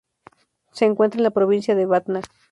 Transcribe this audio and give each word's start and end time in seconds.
Se 0.71 0.85
encuentra 0.85 1.19
en 1.19 1.23
la 1.25 1.29
provincia 1.29 1.75
de 1.75 1.85
Batna. 1.85 2.21